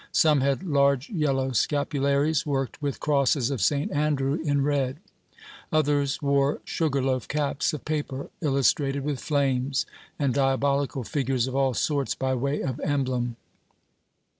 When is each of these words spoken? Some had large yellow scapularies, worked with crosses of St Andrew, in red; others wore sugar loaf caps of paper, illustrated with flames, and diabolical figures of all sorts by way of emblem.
Some 0.13 0.41
had 0.41 0.63
large 0.63 1.11
yellow 1.11 1.51
scapularies, 1.51 2.43
worked 2.43 2.81
with 2.81 2.99
crosses 2.99 3.51
of 3.51 3.61
St 3.61 3.91
Andrew, 3.91 4.33
in 4.43 4.63
red; 4.63 4.97
others 5.71 6.23
wore 6.23 6.59
sugar 6.65 7.03
loaf 7.03 7.27
caps 7.27 7.71
of 7.71 7.85
paper, 7.85 8.31
illustrated 8.41 9.03
with 9.03 9.19
flames, 9.19 9.85
and 10.17 10.33
diabolical 10.33 11.03
figures 11.03 11.45
of 11.45 11.55
all 11.55 11.75
sorts 11.75 12.15
by 12.15 12.33
way 12.33 12.61
of 12.63 12.79
emblem. 12.79 13.35